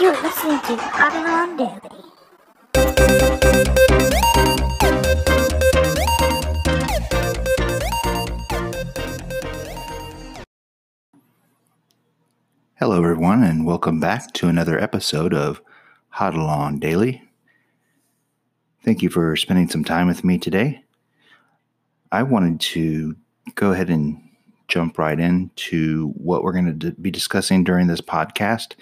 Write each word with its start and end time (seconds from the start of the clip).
You're 0.00 0.12
listening 0.22 0.60
to 0.60 0.76
HODL 0.76 1.58
Daily. 1.58 1.90
Hello, 12.76 13.02
everyone, 13.02 13.42
and 13.42 13.66
welcome 13.66 13.98
back 13.98 14.32
to 14.34 14.46
another 14.46 14.78
episode 14.78 15.34
of 15.34 15.60
HODL 16.14 16.48
On 16.48 16.78
Daily. 16.78 17.20
Thank 18.84 19.02
you 19.02 19.10
for 19.10 19.34
spending 19.34 19.68
some 19.68 19.82
time 19.82 20.06
with 20.06 20.22
me 20.22 20.38
today. 20.38 20.84
I 22.12 22.22
wanted 22.22 22.60
to 22.60 23.16
go 23.56 23.72
ahead 23.72 23.90
and 23.90 24.22
jump 24.68 24.96
right 24.96 25.18
into 25.18 26.10
what 26.10 26.44
we're 26.44 26.52
going 26.52 26.78
to 26.78 26.92
be 26.92 27.10
discussing 27.10 27.64
during 27.64 27.88
this 27.88 28.00
podcast. 28.00 28.76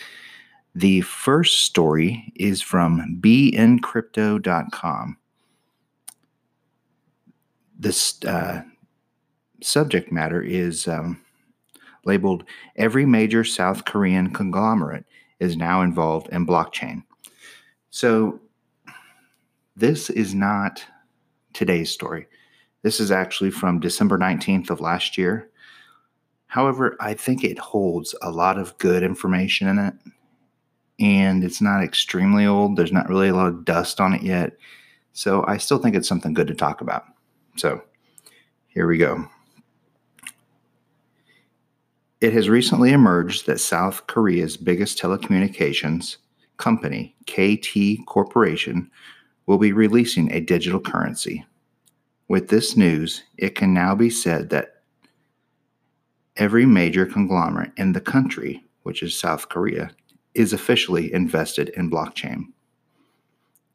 The 0.77 1.00
first 1.00 1.61
story 1.61 2.30
is 2.36 2.61
from 2.61 3.18
beincrypto.com. 3.22 5.17
This 7.79 8.22
uh, 8.25 8.61
subject 9.62 10.12
matter 10.12 10.43
is 10.43 10.86
um, 10.86 11.18
labeled 12.04 12.44
Every 12.76 13.07
Major 13.07 13.43
South 13.43 13.86
Korean 13.86 14.31
Conglomerate 14.34 15.07
is 15.40 15.57
Now 15.57 15.81
Involved 15.81 16.29
in 16.29 16.46
Blockchain. 16.46 17.03
So, 17.89 18.39
this 19.76 20.11
is 20.11 20.34
not 20.34 20.84
today's 21.54 21.90
story. 21.90 22.26
This 22.82 23.00
is 23.00 23.11
actually 23.11 23.50
from 23.50 23.81
December 23.81 24.18
19th 24.18 24.68
of 24.68 24.82
last 24.82 25.17
year. 25.17 25.48
However, 26.48 26.98
I 27.00 27.14
think 27.14 27.45
it 27.45 27.58
holds 27.58 28.14
a 28.20 28.31
lot 28.31 28.58
of 28.58 28.76
good 28.76 29.03
information 29.03 29.68
in 29.68 29.79
it. 29.79 29.95
And 30.99 31.45
it's 31.45 31.61
not 31.61 31.82
extremely 31.82 32.47
old. 32.47 32.77
There's 32.77 32.92
not 32.92 33.09
really 33.09 33.28
a 33.28 33.34
lot 33.34 33.48
of 33.48 33.64
dust 33.64 34.00
on 34.00 34.14
it 34.14 34.23
yet. 34.23 34.57
So 35.12 35.45
I 35.47 35.57
still 35.57 35.79
think 35.79 35.95
it's 35.95 36.09
something 36.09 36.34
good 36.34 36.47
to 36.48 36.55
talk 36.55 36.81
about. 36.81 37.05
So 37.57 37.83
here 38.69 38.87
we 38.87 38.98
go. 38.98 39.29
It 42.20 42.33
has 42.33 42.48
recently 42.48 42.93
emerged 42.93 43.47
that 43.47 43.61
South 43.61 44.07
Korea's 44.07 44.57
biggest 44.57 44.98
telecommunications 44.98 46.17
company, 46.57 47.15
KT 47.27 48.07
Corporation, 48.07 48.91
will 49.47 49.59
be 49.59 49.73
releasing 49.73 50.33
a 50.33 50.41
digital 50.41 50.81
currency. 50.81 51.45
With 52.29 52.48
this 52.48 52.77
news, 52.77 53.23
it 53.37 53.55
can 53.55 53.73
now 53.73 53.95
be 53.95 54.11
said 54.11 54.51
that 54.51 54.83
every 56.37 56.67
major 56.67 57.07
conglomerate 57.07 57.73
in 57.77 57.92
the 57.92 58.01
country, 58.01 58.65
which 58.83 59.03
is 59.03 59.19
South 59.19 59.48
Korea, 59.48 59.91
is 60.37 60.53
officially 60.53 61.12
invested 61.12 61.70
in 61.70 61.91
blockchain. 61.91 62.45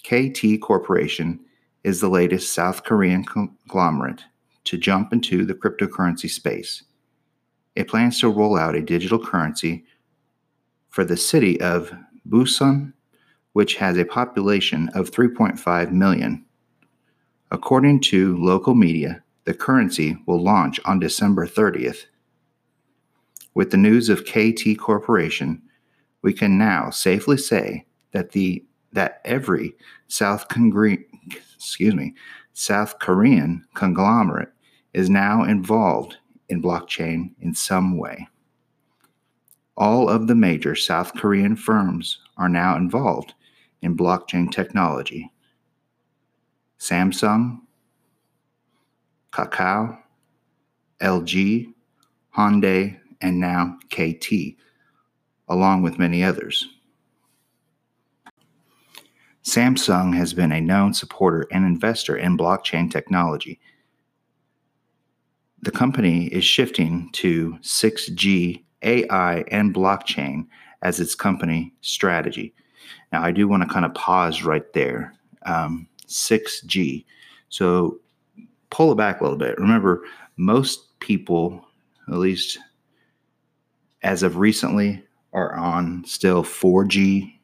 KT 0.04 0.62
Corporation 0.62 1.40
is 1.84 2.00
the 2.00 2.10
latest 2.10 2.54
South 2.54 2.84
Korean 2.84 3.24
conglomerate 3.24 4.24
to 4.66 4.78
jump 4.78 5.12
into 5.12 5.46
the 5.46 5.54
cryptocurrency 5.54 6.30
space. 6.30 6.84
It 7.76 7.88
plans 7.88 8.20
to 8.20 8.30
roll 8.30 8.58
out 8.58 8.76
a 8.76 8.82
digital 8.82 9.20
currency 9.20 9.86
for 10.90 11.04
the 11.04 11.18
city 11.18 11.60
of 11.62 11.92
Busan, 12.30 12.94
which 13.54 13.76
has 13.76 13.98
a 13.98 14.06
population 14.06 14.90
of 14.94 15.12
3.5 15.12 15.92
million. 15.92 16.46
According 17.50 18.02
to 18.02 18.38
local 18.38 18.76
media, 18.76 19.24
the 19.46 19.54
currency 19.54 20.18
will 20.28 20.42
launch 20.42 20.80
on 20.86 21.00
December 21.00 21.48
30th. 21.48 22.06
With 23.54 23.72
the 23.72 23.78
news 23.78 24.10
of 24.10 24.26
KT 24.26 24.78
Corporation, 24.80 25.62
we 26.22 26.34
can 26.34 26.58
now 26.58 26.90
safely 26.90 27.38
say 27.38 27.86
that 28.12 28.32
the 28.32 28.64
that 28.94 29.22
every 29.24 29.74
South 30.08 30.50
Congre- 30.50 31.06
excuse 31.56 31.96
me, 31.96 32.14
South 32.54 33.00
Korean 33.00 33.66
conglomerate 33.74 34.52
is 34.94 35.10
now 35.10 35.44
involved 35.44 36.18
in 36.50 36.62
blockchain 36.62 37.32
in 37.40 37.56
some 37.56 37.98
way. 37.98 38.28
All 39.78 40.10
of 40.10 40.28
the 40.28 40.36
major 40.36 40.76
South 40.76 41.14
Korean 41.16 41.56
firms 41.56 42.20
are 42.38 42.50
now 42.50 42.76
involved 42.76 43.34
in 43.82 43.96
blockchain 43.96 44.52
technology. 44.52 45.32
Samsung, 46.78 47.62
Kakao, 49.32 49.98
LG, 51.00 51.74
Hyundai, 52.36 53.00
and 53.22 53.40
now 53.40 53.78
KT, 53.90 54.58
along 55.52 55.82
with 55.82 56.00
many 56.00 56.24
others. 56.24 56.68
Samsung 59.44 60.16
has 60.16 60.34
been 60.34 60.52
a 60.52 60.62
known 60.62 60.94
supporter 60.94 61.46
and 61.52 61.66
investor 61.66 62.16
in 62.16 62.38
blockchain 62.38 62.90
technology. 62.90 63.60
The 65.62 65.72
company 65.72 66.28
is 66.28 66.46
shifting 66.46 67.10
to 67.14 67.58
6G, 67.62 68.64
AI, 68.84 69.44
and 69.52 69.76
blockchain 69.76 70.48
as 70.84 71.00
its 71.00 71.16
company 71.16 71.74
strategy. 71.82 72.54
Now, 73.12 73.22
I 73.22 73.32
do 73.32 73.48
want 73.48 73.64
to 73.64 73.70
kind 73.70 73.86
of 73.86 73.94
pause 73.94 74.44
right 74.44 74.72
there. 74.74 75.14
Um, 75.46 75.88
6G. 76.08 77.04
So 77.50 78.00
pull 78.70 78.94
it 78.94 78.96
back 78.96 79.20
a 79.20 79.24
little 79.24 79.38
bit. 79.38 79.58
Remember, 79.60 80.04
most 80.38 80.98
people, 81.00 81.66
at 82.08 82.16
least 82.16 82.58
as 84.02 84.24
of 84.24 84.38
recently, 84.38 85.04
are 85.34 85.54
on 85.56 86.04
still 86.06 86.44
4G. 86.44 87.38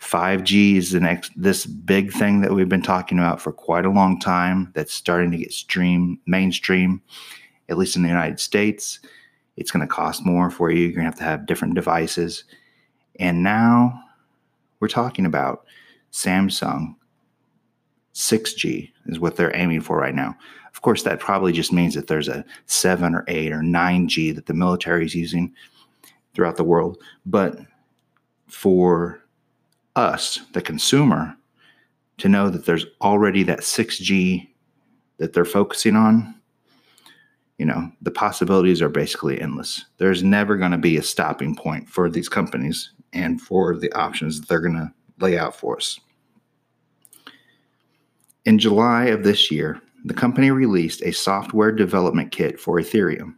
5G 0.00 0.76
is 0.76 0.90
the 0.90 1.00
next 1.00 1.32
this 1.34 1.64
big 1.64 2.12
thing 2.12 2.42
that 2.42 2.52
we've 2.52 2.68
been 2.68 2.82
talking 2.82 3.18
about 3.18 3.40
for 3.40 3.52
quite 3.52 3.86
a 3.86 3.90
long 3.90 4.20
time 4.20 4.70
that's 4.74 4.92
starting 4.92 5.30
to 5.30 5.38
get 5.38 5.52
stream 5.52 6.20
mainstream, 6.26 7.00
at 7.68 7.78
least 7.78 7.96
in 7.96 8.02
the 8.02 8.08
United 8.08 8.38
States. 8.38 9.00
It's 9.56 9.70
going 9.70 9.86
to 9.86 9.92
cost 9.92 10.26
more 10.26 10.50
for 10.50 10.70
you. 10.70 10.82
You're 10.82 10.92
going 10.92 11.04
to 11.04 11.10
have 11.10 11.18
to 11.18 11.24
have 11.24 11.46
different 11.46 11.74
devices. 11.74 12.44
And 13.18 13.42
now 13.42 13.98
we're 14.80 14.88
talking 14.88 15.24
about 15.24 15.64
Samsung 16.12 16.96
6G 18.14 18.90
is 19.06 19.18
what 19.18 19.36
they're 19.36 19.56
aiming 19.56 19.80
for 19.80 19.96
right 19.96 20.14
now. 20.14 20.36
Of 20.72 20.82
course, 20.82 21.02
that 21.04 21.20
probably 21.20 21.52
just 21.52 21.72
means 21.72 21.94
that 21.94 22.08
there's 22.08 22.28
a 22.28 22.44
7 22.66 23.14
or 23.14 23.24
8 23.28 23.52
or 23.52 23.60
9G 23.60 24.34
that 24.34 24.46
the 24.46 24.54
military 24.54 25.04
is 25.04 25.14
using 25.14 25.54
throughout 26.34 26.56
the 26.56 26.64
world. 26.64 26.98
But 27.26 27.58
for 28.48 29.20
us, 29.96 30.40
the 30.52 30.62
consumer, 30.62 31.36
to 32.18 32.28
know 32.28 32.50
that 32.50 32.66
there's 32.66 32.86
already 33.00 33.42
that 33.44 33.60
6G 33.60 34.48
that 35.18 35.32
they're 35.32 35.44
focusing 35.44 35.96
on, 35.96 36.34
you 37.58 37.66
know, 37.66 37.90
the 38.02 38.10
possibilities 38.10 38.82
are 38.82 38.88
basically 38.88 39.40
endless. 39.40 39.84
There's 39.98 40.22
never 40.22 40.56
going 40.56 40.72
to 40.72 40.78
be 40.78 40.96
a 40.96 41.02
stopping 41.02 41.54
point 41.54 41.88
for 41.88 42.10
these 42.10 42.28
companies 42.28 42.90
and 43.12 43.40
for 43.40 43.76
the 43.76 43.92
options 43.92 44.40
that 44.40 44.48
they're 44.48 44.60
going 44.60 44.74
to 44.74 44.92
lay 45.20 45.38
out 45.38 45.54
for 45.54 45.76
us. 45.76 46.00
In 48.44 48.58
July 48.58 49.06
of 49.06 49.22
this 49.22 49.50
year, 49.50 49.80
the 50.04 50.14
company 50.14 50.50
released 50.50 51.02
a 51.02 51.12
software 51.12 51.72
development 51.72 52.30
kit 52.30 52.60
for 52.60 52.78
Ethereum. 52.78 53.36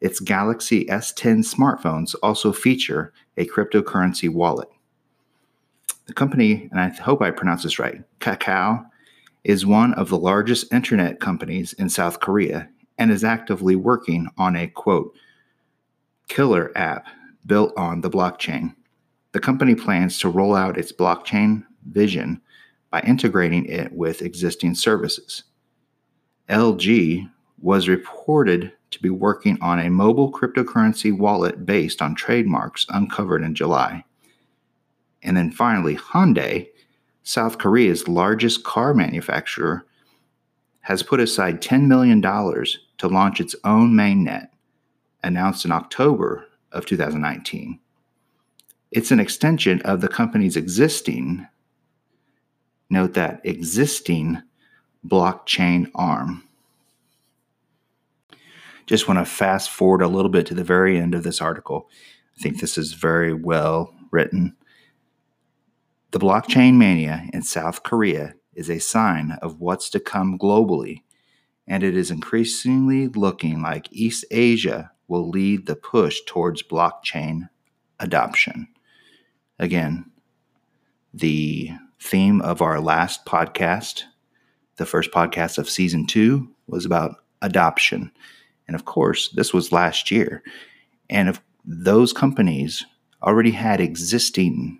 Its 0.00 0.20
Galaxy 0.20 0.86
S10 0.86 1.44
smartphones 1.44 2.14
also 2.22 2.52
feature 2.52 3.12
a 3.36 3.46
cryptocurrency 3.46 4.32
wallet. 4.32 4.68
The 6.06 6.14
company, 6.14 6.68
and 6.70 6.80
I 6.80 6.88
hope 6.88 7.22
I 7.22 7.30
pronounce 7.30 7.62
this 7.62 7.78
right, 7.78 8.02
Kakao, 8.18 8.84
is 9.44 9.66
one 9.66 9.94
of 9.94 10.08
the 10.08 10.18
largest 10.18 10.72
internet 10.72 11.20
companies 11.20 11.72
in 11.74 11.88
South 11.88 12.20
Korea 12.20 12.68
and 12.98 13.10
is 13.10 13.24
actively 13.24 13.76
working 13.76 14.28
on 14.36 14.56
a 14.56 14.66
quote, 14.66 15.14
killer 16.28 16.72
app 16.76 17.06
built 17.46 17.72
on 17.76 18.00
the 18.00 18.10
blockchain. 18.10 18.74
The 19.32 19.40
company 19.40 19.74
plans 19.74 20.18
to 20.20 20.28
roll 20.28 20.54
out 20.54 20.78
its 20.78 20.92
blockchain 20.92 21.64
vision 21.88 22.40
by 22.90 23.00
integrating 23.02 23.64
it 23.66 23.92
with 23.92 24.22
existing 24.22 24.74
services. 24.74 25.44
LG 26.48 27.30
was 27.60 27.88
reported 27.88 28.72
to 28.90 29.00
be 29.00 29.10
working 29.10 29.58
on 29.60 29.78
a 29.78 29.90
mobile 29.90 30.32
cryptocurrency 30.32 31.16
wallet 31.16 31.64
based 31.64 32.02
on 32.02 32.14
trademarks 32.14 32.86
uncovered 32.88 33.42
in 33.42 33.54
July. 33.54 34.04
And 35.22 35.36
then 35.36 35.50
finally, 35.50 35.96
Hyundai, 35.96 36.68
South 37.22 37.58
Korea's 37.58 38.08
largest 38.08 38.64
car 38.64 38.94
manufacturer, 38.94 39.86
has 40.80 41.02
put 41.02 41.20
aside 41.20 41.60
$10 41.60 41.86
million 41.86 42.20
to 42.22 43.08
launch 43.08 43.40
its 43.40 43.54
own 43.64 43.92
mainnet, 43.92 44.48
announced 45.22 45.64
in 45.64 45.72
October 45.72 46.46
of 46.72 46.86
2019. 46.86 47.78
It's 48.90 49.10
an 49.10 49.20
extension 49.20 49.80
of 49.82 50.00
the 50.00 50.08
company's 50.08 50.56
existing, 50.56 51.46
note 52.88 53.14
that, 53.14 53.40
existing 53.44 54.42
blockchain 55.06 55.90
arm. 55.94 56.42
Just 58.90 59.06
want 59.06 59.20
to 59.20 59.24
fast 59.24 59.70
forward 59.70 60.02
a 60.02 60.08
little 60.08 60.32
bit 60.32 60.46
to 60.46 60.54
the 60.54 60.64
very 60.64 60.98
end 60.98 61.14
of 61.14 61.22
this 61.22 61.40
article. 61.40 61.88
I 62.36 62.42
think 62.42 62.58
this 62.58 62.76
is 62.76 62.92
very 62.92 63.32
well 63.32 63.94
written. 64.10 64.56
The 66.10 66.18
blockchain 66.18 66.74
mania 66.74 67.28
in 67.32 67.42
South 67.42 67.84
Korea 67.84 68.34
is 68.52 68.68
a 68.68 68.80
sign 68.80 69.38
of 69.42 69.60
what's 69.60 69.90
to 69.90 70.00
come 70.00 70.36
globally, 70.36 71.04
and 71.68 71.84
it 71.84 71.96
is 71.96 72.10
increasingly 72.10 73.06
looking 73.06 73.62
like 73.62 73.86
East 73.92 74.24
Asia 74.32 74.90
will 75.06 75.28
lead 75.28 75.66
the 75.66 75.76
push 75.76 76.18
towards 76.26 76.64
blockchain 76.64 77.48
adoption. 78.00 78.66
Again, 79.60 80.10
the 81.14 81.70
theme 82.02 82.40
of 82.40 82.60
our 82.60 82.80
last 82.80 83.24
podcast, 83.24 84.02
the 84.78 84.86
first 84.86 85.12
podcast 85.12 85.58
of 85.58 85.70
season 85.70 86.08
two, 86.08 86.48
was 86.66 86.84
about 86.84 87.14
adoption. 87.40 88.10
And 88.70 88.76
of 88.76 88.84
course, 88.84 89.30
this 89.30 89.52
was 89.52 89.72
last 89.72 90.12
year. 90.12 90.44
And 91.08 91.28
if 91.28 91.42
those 91.64 92.12
companies 92.12 92.86
already 93.20 93.50
had 93.50 93.80
existing 93.80 94.78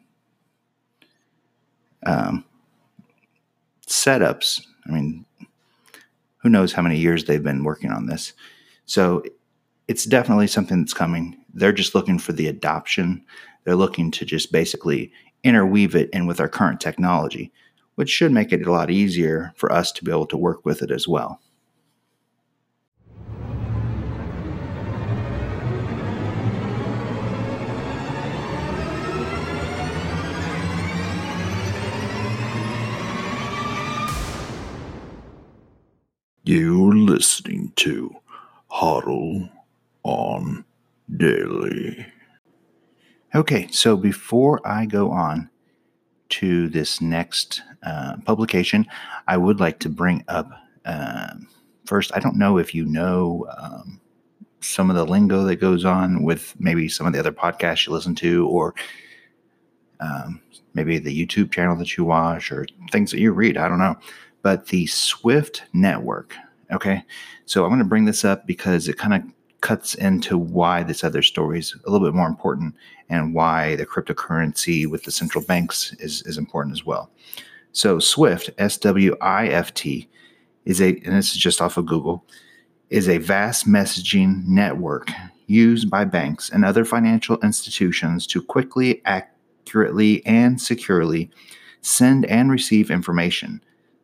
um, 2.07 2.45
setups, 3.89 4.65
I 4.87 4.93
mean, 4.93 5.27
who 6.37 6.49
knows 6.49 6.73
how 6.73 6.83
many 6.83 6.99
years 6.99 7.25
they've 7.25 7.43
been 7.43 7.65
working 7.65 7.91
on 7.91 8.07
this. 8.07 8.33
So 8.87 9.25
it's 9.89 10.05
definitely 10.05 10.47
something 10.47 10.83
that's 10.83 10.95
coming. 10.95 11.37
They're 11.53 11.73
just 11.73 11.97
looking 11.97 12.21
for 12.21 12.33
the 12.33 12.47
adoption. 12.47 13.25
They're 13.65 13.75
looking 13.75 14.13
to 14.13 14.25
just 14.25 14.53
basically 14.53 15.13
interweave 15.43 15.97
it 15.97 16.11
in 16.13 16.29
with 16.29 16.39
our 16.39 16.49
current 16.49 16.81
technology, 16.81 17.51
which 17.97 18.09
should 18.09 18.31
make 18.31 18.53
it 18.53 18.65
a 18.65 18.71
lot 18.71 18.89
easier 18.89 19.53
for 19.57 19.73
us 19.73 19.91
to 19.91 20.05
be 20.05 20.13
able 20.13 20.27
to 20.29 20.37
work 20.37 20.65
with 20.65 20.81
it 20.81 20.93
as 20.93 21.09
well. 21.09 21.41
You're 36.51 36.97
listening 36.97 37.73
to 37.77 38.13
HODL 38.73 39.49
on 40.03 40.65
Daily. 41.17 42.05
Okay, 43.37 43.69
so 43.71 43.97
before 43.97 44.61
I 44.65 44.85
go 44.87 45.13
on 45.13 45.49
to 46.31 46.69
this 46.69 47.01
next 47.01 47.63
uh, 47.85 48.17
publication, 48.25 48.85
I 49.29 49.37
would 49.37 49.61
like 49.61 49.79
to 49.79 49.89
bring 49.89 50.25
up 50.27 50.51
um, 50.87 51.47
first. 51.87 52.11
I 52.17 52.19
don't 52.19 52.37
know 52.37 52.59
if 52.59 52.75
you 52.75 52.85
know 52.85 53.47
um, 53.57 54.01
some 54.61 54.91
of 54.91 54.97
the 54.97 55.07
lingo 55.07 55.45
that 55.45 55.61
goes 55.61 55.85
on 55.85 56.25
with 56.25 56.57
maybe 56.59 56.89
some 56.89 57.07
of 57.07 57.13
the 57.13 57.21
other 57.21 57.31
podcasts 57.31 57.87
you 57.87 57.93
listen 57.93 58.17
to, 58.17 58.49
or 58.49 58.75
um, 60.01 60.41
maybe 60.75 60.99
the 60.99 61.17
YouTube 61.17 61.53
channel 61.53 61.77
that 61.77 61.97
you 61.97 62.05
watch, 62.05 62.51
or 62.51 62.67
things 62.91 63.13
that 63.13 63.21
you 63.21 63.31
read. 63.31 63.57
I 63.57 63.69
don't 63.69 63.79
know. 63.79 63.97
But 64.43 64.67
the 64.67 64.87
Swift 64.87 65.65
network. 65.73 66.35
Okay, 66.73 67.03
so 67.47 67.65
I'm 67.65 67.71
going 67.71 67.81
to 67.81 67.85
bring 67.85 68.05
this 68.05 68.25
up 68.25 68.47
because 68.47 68.89
it 68.89 68.97
kind 68.97 69.15
of 69.15 69.23
cuts 69.61 69.95
into 69.97 70.39
why 70.39 70.83
this 70.83 71.05
other 71.05 71.21
story 71.21 71.59
is 71.59 71.77
a 71.85 71.91
little 71.91 72.07
bit 72.07 72.15
more 72.15 72.29
important 72.29 72.75
and 73.09 73.35
why 73.35 73.77
the 73.77 73.85
cryptocurrency 73.85 74.87
with 74.87 75.03
the 75.03 75.11
central 75.11 75.45
banks 75.45 75.93
is, 75.99 76.23
is 76.23 76.39
important 76.39 76.73
as 76.73 76.87
well. 76.87 77.11
So 77.73 77.99
Swift, 77.99 78.51
S 78.59 78.79
W 78.79 79.17
I 79.21 79.49
F 79.49 79.75
T, 79.75 80.09
is 80.65 80.81
a, 80.81 80.91
and 81.05 81.17
this 81.17 81.33
is 81.33 81.37
just 81.37 81.61
off 81.61 81.77
of 81.77 81.87
Google, 81.87 82.25
is 82.89 83.09
a 83.09 83.19
vast 83.19 83.69
messaging 83.69 84.47
network 84.47 85.11
used 85.47 85.91
by 85.91 86.05
banks 86.05 86.51
and 86.51 86.65
other 86.65 86.85
financial 86.85 87.37
institutions 87.43 88.27
to 88.29 88.43
quickly, 88.43 89.03
accurately, 89.05 90.25
and 90.25 90.61
securely 90.61 91.31
send 91.83 92.25
and 92.27 92.51
receive 92.51 92.91
information, 92.91 93.61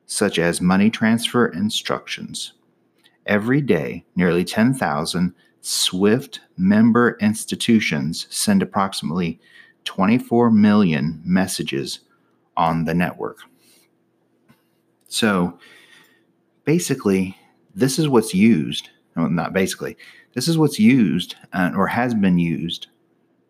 such 0.06 0.38
as 0.38 0.60
money 0.60 0.90
transfer 0.90 1.46
instructions. 1.46 2.52
Every 3.26 3.60
day, 3.60 4.04
nearly 4.14 4.44
10,000 4.44 5.34
SWIFT 5.60 6.40
member 6.56 7.18
institutions 7.20 8.28
send 8.30 8.62
approximately 8.62 9.40
24 9.84 10.50
million 10.50 11.20
messages 11.24 12.00
on 12.56 12.84
the 12.84 12.94
network. 12.94 13.38
So 15.08 15.58
basically, 16.64 17.36
this 17.74 17.98
is 17.98 18.08
what's 18.08 18.32
used, 18.34 18.90
well, 19.16 19.28
not 19.28 19.52
basically, 19.52 19.96
this 20.34 20.48
is 20.48 20.58
what's 20.58 20.78
used 20.78 21.34
uh, 21.52 21.72
or 21.76 21.86
has 21.86 22.14
been 22.14 22.38
used 22.38 22.88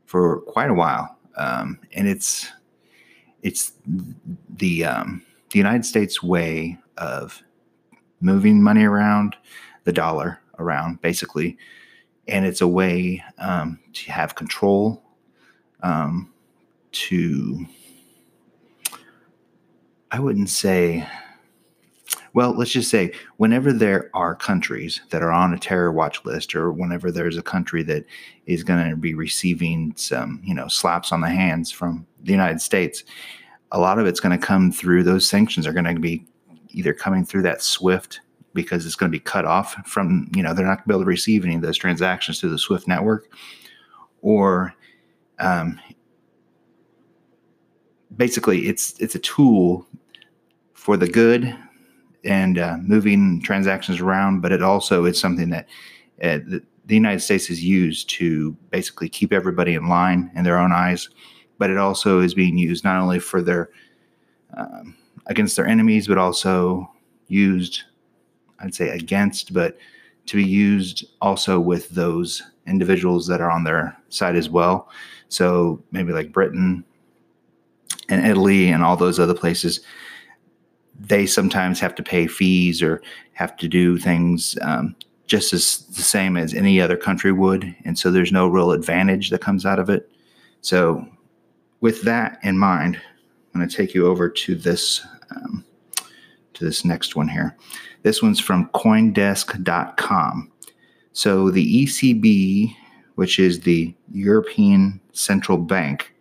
for 0.07 0.41
quite 0.43 0.71
a 0.71 0.75
while. 0.75 1.19
Um, 1.37 1.79
and 1.93 2.09
it's 2.09 2.51
it's 3.43 3.73
the 4.57 4.85
um, 4.85 5.23
the 5.57 5.59
United 5.59 5.87
States 5.87 6.23
way 6.23 6.79
of 6.99 7.43
moving 8.21 8.63
money 8.63 8.85
around, 8.85 9.35
the 9.85 9.93
dollar 9.93 10.39
around, 10.59 11.01
basically, 11.01 11.57
and 12.29 12.45
it's 12.45 12.61
a 12.61 12.69
way 12.69 13.25
um, 13.39 13.79
to 13.95 14.13
have 14.13 14.35
control, 14.35 15.03
um, 15.83 16.31
to, 16.93 17.65
I 20.11 20.21
wouldn't 20.21 20.51
say, 20.51 21.09
well, 22.35 22.53
let's 22.55 22.73
just 22.73 22.91
say 22.91 23.13
whenever 23.39 23.73
there 23.73 24.11
are 24.13 24.35
countries 24.35 25.01
that 25.09 25.23
are 25.23 25.33
on 25.33 25.55
a 25.55 25.59
terror 25.59 25.91
watch 25.91 26.23
list, 26.27 26.55
or 26.55 26.71
whenever 26.71 27.11
there's 27.11 27.39
a 27.39 27.43
country 27.43 27.83
that 27.85 28.05
is 28.45 28.63
going 28.63 28.91
to 28.91 28.97
be 28.97 29.15
receiving 29.15 29.95
some, 29.97 30.43
you 30.45 30.53
know, 30.53 30.69
slaps 30.69 31.13
on 31.13 31.23
the 31.23 31.31
hands 31.31 31.71
from 31.71 32.07
the 32.25 32.33
United 32.33 32.61
States, 32.61 33.05
a 33.73 33.79
lot 33.79 33.99
of 33.99 34.07
it's 34.07 34.21
going 34.21 34.39
to 34.39 34.47
come 34.47 34.73
through 34.73 35.03
those 35.03 35.29
sanctions 35.29 35.67
are 35.67 35.73
going 35.73 35.85
to 35.85 36.01
be 36.01 36.27
either 36.71 36.93
coming 36.93 37.25
through 37.25 37.43
that 37.43 37.63
SWIFT 37.63 38.21
because 38.55 38.87
it's 38.87 38.95
going 38.95 39.11
to 39.11 39.17
be 39.17 39.23
cut 39.23 39.45
off 39.45 39.75
from, 39.87 40.31
you 40.35 40.43
know, 40.43 40.55
they're 40.55 40.67
not 40.67 40.79
going 40.79 40.85
to 40.85 40.89
be 40.89 40.95
able 40.95 41.03
to 41.03 41.09
receive 41.09 41.45
any 41.45 41.55
of 41.55 41.63
those 41.63 41.77
transactions 41.77 42.41
through 42.41 42.51
the 42.51 42.59
SWIFT 42.59 42.89
network. 42.89 43.31
Or 44.23 44.75
um, 45.39 45.79
basically, 48.17 48.67
it's 48.67 48.99
it's 48.99 49.15
a 49.15 49.21
tool 49.21 49.87
for 50.75 50.97
the 50.97 51.07
good 51.07 51.57
and 52.25 52.59
uh, 52.59 52.77
moving 52.81 53.41
transactions 53.43 54.01
around, 54.01 54.41
but 54.41 54.53
it 54.53 54.63
also 54.63 55.05
is 55.05 55.21
something 55.21 55.51
that 55.51 55.69
uh, 56.23 56.39
the, 56.47 56.63
the 56.87 56.95
United 56.95 57.21
States 57.21 57.47
has 57.47 57.63
used 57.63 58.09
to 58.11 58.53
basically 58.71 59.09
keep 59.09 59.33
everybody 59.33 59.75
in 59.75 59.89
line 59.89 60.31
in 60.35 60.45
their 60.45 60.59
own 60.59 60.73
eyes. 60.73 61.09
But 61.59 61.71
it 61.71 61.79
also 61.79 62.21
is 62.21 62.35
being 62.35 62.59
used 62.59 62.85
not 62.85 63.01
only 63.01 63.19
for 63.19 63.43
their 63.43 63.71
um, 64.57 64.97
against 65.27 65.57
their 65.57 65.67
enemies, 65.67 66.07
but 66.07 66.19
also 66.19 66.91
used 67.29 67.83
I'd 68.61 68.75
say 68.75 68.89
against, 68.89 69.53
but 69.53 69.77
to 70.27 70.37
be 70.37 70.45
used 70.45 71.05
also 71.21 71.61
with 71.61 71.89
those 71.91 72.43
individuals 72.67 73.27
that 73.29 73.41
are 73.41 73.51
on 73.51 73.65
their 73.65 73.97
side 74.09 74.37
as 74.37 74.49
well. 74.49 74.89
So 75.29 75.83
maybe 75.93 76.13
like 76.13 76.33
Britain 76.33 76.85
and 78.09 78.27
Italy 78.27 78.69
and 78.69 78.83
all 78.83 78.97
those 78.97 79.21
other 79.21 79.35
places, 79.35 79.81
they 80.99 81.27
sometimes 81.27 81.81
have 81.81 81.95
to 81.97 82.03
pay 82.03 82.27
fees 82.27 82.83
or 82.83 83.03
have 83.33 83.57
to 83.59 83.69
do 83.69 83.99
things 83.99 84.57
um, 84.63 84.97
just 85.27 85.53
as 85.53 85.87
the 85.89 86.03
same 86.03 86.37
as 86.37 86.55
any 86.55 86.81
other 86.81 86.97
country 86.97 87.33
would. 87.33 87.75
And 87.85 87.99
so 87.99 88.11
there's 88.11 88.33
no 88.33 88.49
real 88.49 88.73
advantage 88.73 89.31
that 89.31 89.41
comes 89.41 89.67
out 89.67 89.79
of 89.79 89.91
it. 89.91 90.11
So, 90.61 91.07
with 91.81 92.03
that 92.03 92.39
in 92.43 92.59
mind, 92.59 92.97
I'm 93.55 93.61
going 93.61 93.69
to 93.69 93.77
take 93.77 93.95
you 93.95 94.07
over 94.07 94.29
to 94.29 94.55
this 94.55 95.05
um, 95.31 95.65
to 96.55 96.65
this 96.65 96.85
next 96.85 97.17
one 97.17 97.29
here. 97.29 97.57
This 98.03 98.23
one's 98.23 98.41
from 98.41 98.69
Coindesk.com. 98.71 100.53
So 101.13 101.51
the 101.51 101.85
ECB, 101.85 102.75
which 103.15 103.39
is 103.39 103.61
the 103.61 103.95
European 104.13 105.01
Central 105.13 105.59
Bank, 105.59 106.15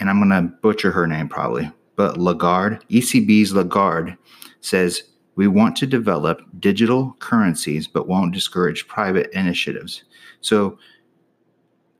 and 0.00 0.10
I'm 0.10 0.18
going 0.18 0.30
to 0.30 0.54
butcher 0.60 0.90
her 0.90 1.06
name 1.06 1.28
probably, 1.28 1.70
but 1.96 2.18
Lagarde, 2.18 2.80
ECB's 2.90 3.52
Lagarde 3.52 4.16
says 4.60 5.04
we 5.36 5.46
want 5.46 5.76
to 5.76 5.86
develop 5.86 6.40
digital 6.58 7.14
currencies 7.18 7.86
but 7.86 8.08
won't 8.08 8.34
discourage 8.34 8.88
private 8.88 9.30
initiatives. 9.32 10.04
So 10.40 10.78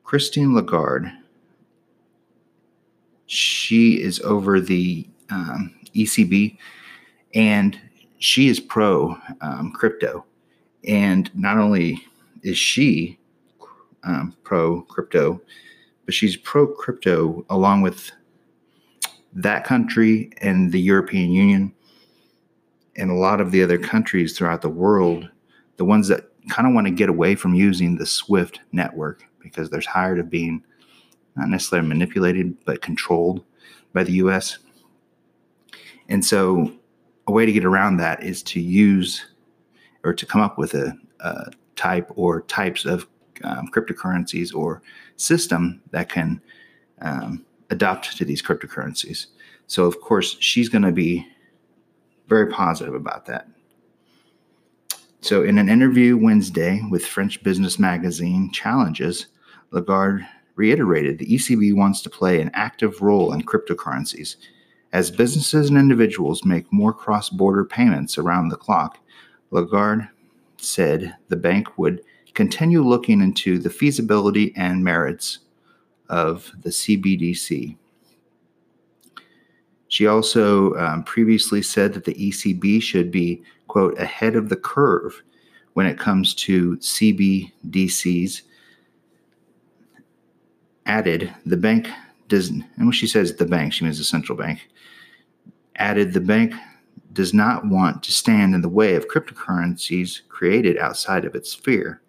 Christine 0.04 0.54
Lagarde, 0.54 1.10
she 3.26 4.00
is 4.00 4.20
over 4.20 4.60
the 4.60 5.08
um, 5.30 5.74
ECB, 5.94 6.56
and 7.34 7.78
she 8.18 8.48
is 8.48 8.60
pro 8.60 9.16
um, 9.40 9.72
crypto. 9.72 10.24
And 10.86 11.30
not 11.34 11.58
only 11.58 12.04
is 12.42 12.58
she 12.58 13.18
um, 14.02 14.36
pro 14.44 14.82
crypto, 14.82 15.40
but 16.04 16.14
she's 16.14 16.36
pro 16.36 16.66
crypto 16.66 17.44
along 17.48 17.82
with 17.82 18.10
that 19.32 19.64
country 19.64 20.30
and 20.38 20.70
the 20.70 20.80
European 20.80 21.32
Union 21.32 21.74
and 22.96 23.10
a 23.10 23.14
lot 23.14 23.40
of 23.40 23.50
the 23.50 23.62
other 23.62 23.78
countries 23.78 24.36
throughout 24.36 24.62
the 24.62 24.68
world, 24.68 25.28
the 25.76 25.84
ones 25.84 26.08
that 26.08 26.28
kind 26.50 26.68
of 26.68 26.74
want 26.74 26.86
to 26.86 26.92
get 26.92 27.08
away 27.08 27.34
from 27.34 27.54
using 27.54 27.96
the 27.96 28.06
SWIFT 28.06 28.60
network 28.72 29.24
because 29.40 29.70
they're 29.70 29.80
tired 29.80 30.18
of 30.18 30.30
being 30.30 30.62
not 31.36 31.48
necessarily 31.48 31.88
manipulated 31.88 32.56
but 32.64 32.82
controlled 32.82 33.44
by 33.92 34.04
the 34.04 34.12
U.S. 34.12 34.58
And 36.08 36.24
so, 36.24 36.72
a 37.26 37.32
way 37.32 37.46
to 37.46 37.52
get 37.52 37.64
around 37.64 37.96
that 37.96 38.22
is 38.22 38.42
to 38.42 38.60
use 38.60 39.24
or 40.04 40.12
to 40.12 40.26
come 40.26 40.42
up 40.42 40.58
with 40.58 40.74
a, 40.74 40.96
a 41.20 41.50
type 41.76 42.10
or 42.14 42.42
types 42.42 42.84
of 42.84 43.06
um, 43.42 43.68
cryptocurrencies 43.72 44.54
or 44.54 44.82
system 45.16 45.80
that 45.90 46.08
can 46.08 46.40
um, 47.00 47.44
adopt 47.70 48.16
to 48.16 48.24
these 48.24 48.42
cryptocurrencies. 48.42 49.26
So, 49.66 49.84
of 49.84 50.00
course, 50.00 50.36
she's 50.40 50.68
going 50.68 50.82
to 50.82 50.92
be 50.92 51.26
very 52.28 52.46
positive 52.46 52.94
about 52.94 53.26
that. 53.26 53.48
So, 55.20 55.42
in 55.42 55.58
an 55.58 55.70
interview 55.70 56.18
Wednesday 56.18 56.82
with 56.90 57.06
French 57.06 57.42
business 57.42 57.78
magazine 57.78 58.50
Challenges, 58.52 59.26
Lagarde 59.70 60.26
reiterated 60.56 61.18
the 61.18 61.26
ECB 61.26 61.74
wants 61.74 62.00
to 62.02 62.10
play 62.10 62.40
an 62.40 62.50
active 62.54 63.02
role 63.02 63.32
in 63.32 63.42
cryptocurrencies. 63.42 64.36
As 64.92 65.10
businesses 65.10 65.68
and 65.68 65.78
individuals 65.78 66.44
make 66.44 66.72
more 66.72 66.92
cross 66.92 67.28
border 67.28 67.64
payments 67.64 68.16
around 68.16 68.48
the 68.48 68.56
clock, 68.56 68.98
Lagarde 69.50 70.08
said 70.56 71.16
the 71.28 71.36
bank 71.36 71.78
would 71.78 72.02
continue 72.34 72.82
looking 72.82 73.20
into 73.20 73.58
the 73.58 73.70
feasibility 73.70 74.52
and 74.56 74.84
merits 74.84 75.40
of 76.08 76.50
the 76.62 76.70
CBDC. 76.70 77.76
She 79.88 80.06
also 80.06 80.74
um, 80.74 81.04
previously 81.04 81.62
said 81.62 81.94
that 81.94 82.04
the 82.04 82.14
ECB 82.14 82.82
should 82.82 83.10
be, 83.10 83.42
quote, 83.68 83.98
ahead 83.98 84.34
of 84.34 84.48
the 84.48 84.56
curve 84.56 85.22
when 85.74 85.86
it 85.86 85.98
comes 85.98 86.34
to 86.34 86.76
CBDCs. 86.78 88.42
Added, 90.86 91.34
the 91.46 91.56
bank 91.56 91.88
does, 92.28 92.50
and 92.50 92.64
when 92.76 92.92
she 92.92 93.06
says 93.06 93.34
the 93.34 93.46
bank, 93.46 93.72
she 93.72 93.84
means 93.84 93.98
the 93.98 94.04
central 94.04 94.36
bank, 94.36 94.68
added, 95.76 96.12
the 96.12 96.20
bank 96.20 96.54
does 97.12 97.32
not 97.32 97.66
want 97.66 98.02
to 98.02 98.12
stand 98.12 98.54
in 98.54 98.60
the 98.60 98.68
way 98.68 98.94
of 98.94 99.08
cryptocurrencies 99.08 100.20
created 100.28 100.76
outside 100.78 101.24
of 101.24 101.34
its 101.34 101.50
sphere. 101.52 102.02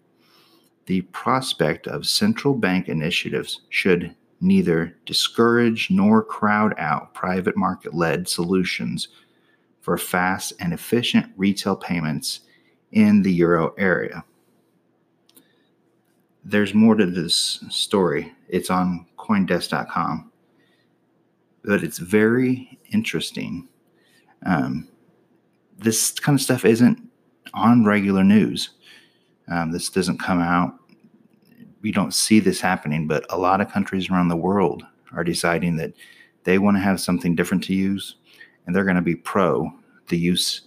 The 0.88 1.01
prospect 1.01 1.88
of 1.88 2.08
central 2.08 2.53
bank 2.53 2.89
initiatives 2.89 3.62
should 3.70 4.15
neither 4.41 4.96
discourage 5.05 5.89
nor 5.89 6.24
crowd 6.24 6.74
out 6.77 7.13
private 7.13 7.55
market 7.55 7.94
led 7.94 8.27
solutions 8.27 9.08
for 9.82 9.98
fast 9.98 10.53
and 10.60 10.74
efficient 10.74 11.32
retail 11.38 11.75
payments 11.75 12.41
in 12.91 13.22
the 13.22 13.32
euro 13.32 13.74
area. 13.77 14.24
There's 16.47 16.75
more 16.75 16.93
to 16.93 17.07
this 17.07 17.63
story. 17.69 18.31
It's 18.47 18.69
on 18.69 19.07
Coindesk.com, 19.17 20.31
but 21.63 21.83
it's 21.83 21.97
very 21.97 22.79
interesting. 22.93 23.67
Um, 24.45 24.87
this 25.79 26.11
kind 26.11 26.37
of 26.37 26.41
stuff 26.43 26.63
isn't 26.63 27.01
on 27.55 27.83
regular 27.83 28.23
news. 28.23 28.69
Um, 29.47 29.71
this 29.71 29.89
doesn't 29.89 30.19
come 30.19 30.39
out. 30.39 30.75
We 31.81 31.91
don't 31.91 32.13
see 32.13 32.39
this 32.39 32.61
happening, 32.61 33.07
but 33.07 33.25
a 33.31 33.37
lot 33.39 33.59
of 33.59 33.71
countries 33.71 34.11
around 34.11 34.27
the 34.27 34.35
world 34.35 34.83
are 35.13 35.23
deciding 35.23 35.77
that 35.77 35.93
they 36.43 36.59
want 36.59 36.77
to 36.77 36.81
have 36.81 37.01
something 37.01 37.35
different 37.35 37.63
to 37.65 37.73
use, 37.73 38.17
and 38.65 38.75
they're 38.75 38.83
going 38.83 38.95
to 38.95 39.01
be 39.01 39.15
pro 39.15 39.71
the 40.09 40.17
use 40.17 40.61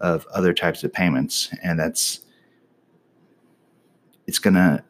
of 0.00 0.26
other 0.34 0.52
types 0.52 0.84
of 0.84 0.92
payments, 0.92 1.48
and 1.62 1.80
that's 1.80 2.20
it's 4.26 4.38
going 4.38 4.54
to 4.54 4.82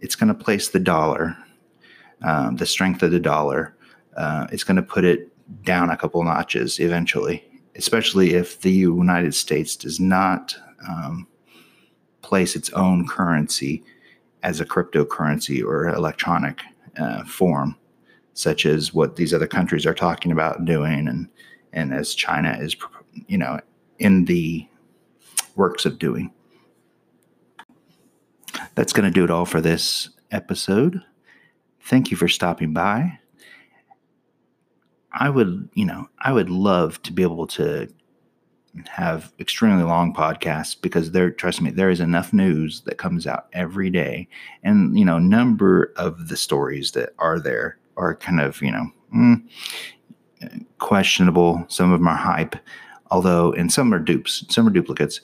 it's 0.00 0.14
going 0.14 0.28
to 0.28 0.34
place 0.34 0.68
the 0.68 0.78
dollar, 0.80 1.36
um, 2.22 2.56
the 2.56 2.66
strength 2.66 3.02
of 3.02 3.10
the 3.10 3.20
dollar. 3.20 3.76
Uh, 4.16 4.46
it's 4.52 4.64
going 4.64 4.76
to 4.76 4.82
put 4.82 5.04
it 5.04 5.28
down 5.64 5.90
a 5.90 5.96
couple 5.96 6.22
notches 6.22 6.78
eventually, 6.80 7.44
especially 7.76 8.34
if 8.34 8.60
the 8.60 8.72
United 8.72 9.34
States 9.34 9.76
does 9.76 9.98
not 10.00 10.56
um, 10.88 11.26
place 12.22 12.56
its 12.56 12.70
own 12.70 13.06
currency 13.06 13.82
as 14.42 14.60
a 14.60 14.64
cryptocurrency 14.64 15.64
or 15.64 15.88
electronic 15.88 16.62
uh, 16.98 17.24
form, 17.24 17.76
such 18.34 18.66
as 18.66 18.94
what 18.94 19.16
these 19.16 19.32
other 19.34 19.46
countries 19.46 19.86
are 19.86 19.94
talking 19.94 20.32
about 20.32 20.64
doing, 20.64 21.08
and 21.08 21.28
and 21.72 21.92
as 21.92 22.14
China 22.14 22.56
is, 22.60 22.76
you 23.26 23.38
know, 23.38 23.60
in 23.98 24.24
the 24.26 24.66
works 25.56 25.84
of 25.86 25.98
doing. 25.98 26.32
That's 28.78 28.92
going 28.92 29.06
to 29.06 29.10
do 29.10 29.24
it 29.24 29.30
all 29.32 29.44
for 29.44 29.60
this 29.60 30.08
episode. 30.30 31.02
Thank 31.80 32.12
you 32.12 32.16
for 32.16 32.28
stopping 32.28 32.72
by. 32.72 33.18
I 35.10 35.30
would, 35.30 35.68
you 35.74 35.84
know, 35.84 36.08
I 36.20 36.32
would 36.32 36.48
love 36.48 37.02
to 37.02 37.12
be 37.12 37.24
able 37.24 37.48
to 37.48 37.88
have 38.86 39.32
extremely 39.40 39.82
long 39.82 40.14
podcasts 40.14 40.80
because 40.80 41.10
there 41.10 41.28
trust 41.28 41.60
me 41.60 41.72
there 41.72 41.90
is 41.90 41.98
enough 41.98 42.32
news 42.32 42.82
that 42.82 42.98
comes 42.98 43.26
out 43.26 43.48
every 43.52 43.90
day 43.90 44.28
and 44.62 44.96
you 44.96 45.04
know 45.04 45.18
number 45.18 45.92
of 45.96 46.28
the 46.28 46.36
stories 46.36 46.92
that 46.92 47.08
are 47.18 47.40
there 47.40 47.78
are 47.96 48.14
kind 48.14 48.40
of 48.40 48.62
you 48.62 48.70
know 48.70 48.86
mm, 49.12 49.42
questionable 50.78 51.64
some 51.66 51.90
of 51.90 51.98
them 51.98 52.06
are 52.06 52.14
hype 52.14 52.54
although 53.10 53.52
and 53.54 53.72
some 53.72 53.92
are 53.92 53.98
dupes 53.98 54.44
some 54.48 54.68
are 54.68 54.70
duplicates 54.70 55.20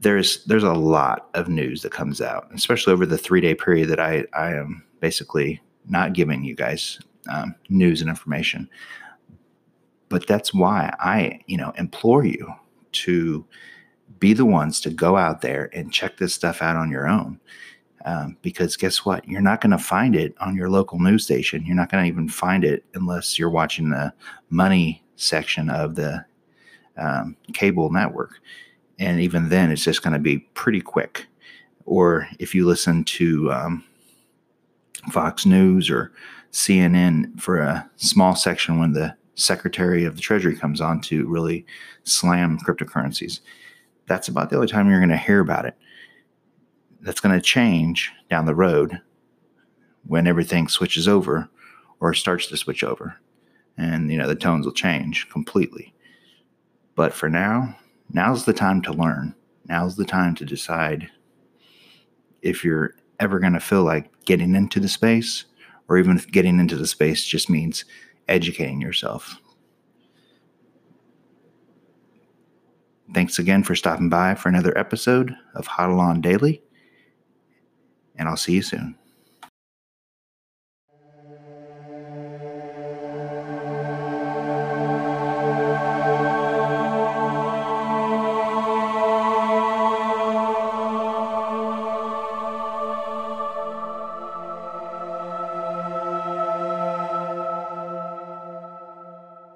there's 0.00 0.44
there's 0.44 0.62
a 0.62 0.74
lot 0.74 1.28
of 1.34 1.48
news 1.48 1.82
that 1.82 1.92
comes 1.92 2.20
out 2.20 2.48
especially 2.54 2.92
over 2.92 3.06
the 3.06 3.18
three 3.18 3.40
day 3.40 3.54
period 3.54 3.88
that 3.88 4.00
i 4.00 4.24
i 4.34 4.52
am 4.52 4.84
basically 5.00 5.60
not 5.88 6.12
giving 6.12 6.44
you 6.44 6.54
guys 6.54 6.98
um, 7.28 7.54
news 7.68 8.00
and 8.00 8.10
information 8.10 8.68
but 10.08 10.26
that's 10.26 10.54
why 10.54 10.94
I, 11.00 11.40
you 11.46 11.56
know, 11.56 11.72
implore 11.76 12.24
you 12.24 12.52
to 12.92 13.44
be 14.18 14.32
the 14.32 14.44
ones 14.44 14.80
to 14.80 14.90
go 14.90 15.16
out 15.16 15.40
there 15.40 15.70
and 15.72 15.92
check 15.92 16.16
this 16.16 16.34
stuff 16.34 16.62
out 16.62 16.76
on 16.76 16.90
your 16.90 17.08
own. 17.08 17.40
Um, 18.04 18.36
because 18.40 18.76
guess 18.76 19.04
what? 19.04 19.26
You're 19.28 19.40
not 19.40 19.60
going 19.60 19.72
to 19.72 19.78
find 19.78 20.14
it 20.14 20.34
on 20.38 20.54
your 20.54 20.70
local 20.70 21.00
news 21.00 21.24
station. 21.24 21.66
You're 21.66 21.74
not 21.74 21.90
going 21.90 22.04
to 22.04 22.08
even 22.08 22.28
find 22.28 22.64
it 22.64 22.84
unless 22.94 23.36
you're 23.36 23.50
watching 23.50 23.90
the 23.90 24.12
money 24.48 25.04
section 25.16 25.68
of 25.68 25.96
the 25.96 26.24
um, 26.96 27.36
cable 27.52 27.90
network. 27.90 28.40
And 28.98 29.20
even 29.20 29.48
then, 29.48 29.70
it's 29.70 29.84
just 29.84 30.02
going 30.02 30.14
to 30.14 30.18
be 30.18 30.38
pretty 30.54 30.80
quick. 30.80 31.26
Or 31.84 32.28
if 32.38 32.54
you 32.54 32.66
listen 32.66 33.04
to 33.04 33.52
um, 33.52 33.84
Fox 35.10 35.46
News 35.46 35.90
or 35.90 36.12
CNN 36.52 37.38
for 37.40 37.58
a 37.58 37.88
small 37.96 38.34
section 38.34 38.78
when 38.78 38.92
the 38.92 39.14
Secretary 39.36 40.04
of 40.04 40.16
the 40.16 40.22
Treasury 40.22 40.56
comes 40.56 40.80
on 40.80 41.00
to 41.02 41.26
really 41.26 41.66
slam 42.04 42.58
cryptocurrencies. 42.58 43.40
That's 44.06 44.28
about 44.28 44.50
the 44.50 44.56
only 44.56 44.68
time 44.68 44.88
you're 44.88 44.98
going 44.98 45.10
to 45.10 45.16
hear 45.16 45.40
about 45.40 45.66
it. 45.66 45.76
That's 47.02 47.20
going 47.20 47.34
to 47.34 47.44
change 47.44 48.10
down 48.30 48.46
the 48.46 48.54
road 48.54 49.00
when 50.06 50.26
everything 50.26 50.68
switches 50.68 51.06
over 51.06 51.48
or 52.00 52.14
starts 52.14 52.46
to 52.46 52.56
switch 52.56 52.82
over. 52.82 53.16
And, 53.76 54.10
you 54.10 54.16
know, 54.16 54.26
the 54.26 54.34
tones 54.34 54.64
will 54.64 54.72
change 54.72 55.28
completely. 55.28 55.92
But 56.94 57.12
for 57.12 57.28
now, 57.28 57.76
now's 58.10 58.44
the 58.44 58.52
time 58.52 58.82
to 58.82 58.92
learn. 58.92 59.34
Now's 59.68 59.96
the 59.96 60.04
time 60.04 60.34
to 60.36 60.44
decide 60.44 61.08
if 62.42 62.64
you're 62.64 62.94
ever 63.18 63.38
going 63.38 63.54
to 63.54 63.60
feel 63.60 63.82
like 63.82 64.10
getting 64.24 64.54
into 64.54 64.78
the 64.78 64.88
space, 64.88 65.44
or 65.88 65.98
even 65.98 66.16
if 66.16 66.30
getting 66.30 66.60
into 66.60 66.76
the 66.76 66.86
space 66.86 67.24
just 67.24 67.50
means 67.50 67.84
educating 68.28 68.80
yourself. 68.80 69.40
Thanks 73.14 73.38
again 73.38 73.62
for 73.62 73.74
stopping 73.74 74.08
by 74.08 74.34
for 74.34 74.48
another 74.48 74.76
episode 74.76 75.34
of 75.54 75.66
HODL 75.66 75.98
On 75.98 76.20
Daily, 76.20 76.62
and 78.16 78.28
I'll 78.28 78.36
see 78.36 78.52
you 78.52 78.62
soon. 78.62 78.96